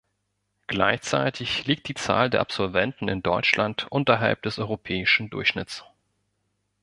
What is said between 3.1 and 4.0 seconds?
Deutschland